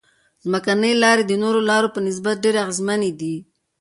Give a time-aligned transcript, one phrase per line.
[0.43, 3.35] ځمکنۍ لارې د نورو لارو په نسبت ډېرې اغیزمنې دي